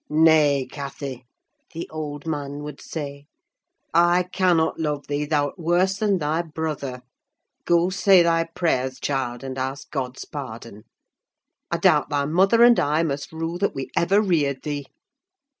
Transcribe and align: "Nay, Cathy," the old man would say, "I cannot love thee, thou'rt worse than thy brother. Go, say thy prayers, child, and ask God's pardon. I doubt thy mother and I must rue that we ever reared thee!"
"Nay, 0.09 0.65
Cathy," 0.71 1.27
the 1.73 1.87
old 1.91 2.25
man 2.25 2.63
would 2.63 2.81
say, 2.81 3.27
"I 3.93 4.23
cannot 4.23 4.79
love 4.79 5.05
thee, 5.05 5.25
thou'rt 5.27 5.59
worse 5.59 5.97
than 5.97 6.17
thy 6.17 6.41
brother. 6.41 7.03
Go, 7.65 7.91
say 7.91 8.23
thy 8.23 8.45
prayers, 8.45 8.99
child, 8.99 9.43
and 9.43 9.59
ask 9.59 9.91
God's 9.91 10.25
pardon. 10.25 10.85
I 11.69 11.77
doubt 11.77 12.09
thy 12.09 12.25
mother 12.25 12.63
and 12.63 12.79
I 12.79 13.03
must 13.03 13.31
rue 13.31 13.59
that 13.59 13.75
we 13.75 13.91
ever 13.95 14.19
reared 14.23 14.63
thee!" 14.63 14.87